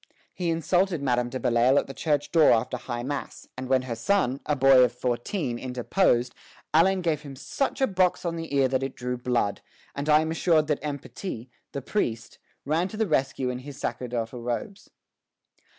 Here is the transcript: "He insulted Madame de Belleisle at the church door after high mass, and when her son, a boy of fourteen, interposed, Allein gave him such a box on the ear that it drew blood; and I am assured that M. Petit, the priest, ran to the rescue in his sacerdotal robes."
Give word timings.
"He 0.33 0.49
insulted 0.49 1.03
Madame 1.03 1.29
de 1.29 1.39
Belleisle 1.39 1.77
at 1.77 1.85
the 1.85 1.93
church 1.93 2.31
door 2.31 2.53
after 2.53 2.75
high 2.75 3.03
mass, 3.03 3.47
and 3.55 3.69
when 3.69 3.83
her 3.83 3.93
son, 3.95 4.39
a 4.47 4.55
boy 4.55 4.81
of 4.83 4.91
fourteen, 4.93 5.59
interposed, 5.59 6.33
Allein 6.73 7.01
gave 7.01 7.21
him 7.21 7.35
such 7.35 7.81
a 7.81 7.85
box 7.85 8.25
on 8.25 8.35
the 8.35 8.51
ear 8.55 8.67
that 8.67 8.81
it 8.81 8.95
drew 8.95 9.15
blood; 9.15 9.61
and 9.93 10.09
I 10.09 10.21
am 10.21 10.31
assured 10.31 10.65
that 10.69 10.79
M. 10.81 10.97
Petit, 10.97 11.51
the 11.71 11.83
priest, 11.83 12.39
ran 12.65 12.87
to 12.87 12.97
the 12.97 13.05
rescue 13.05 13.51
in 13.51 13.59
his 13.59 13.77
sacerdotal 13.77 14.41
robes." 14.41 14.89